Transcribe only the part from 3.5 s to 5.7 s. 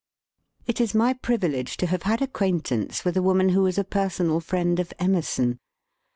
was a personal friend of Emerson.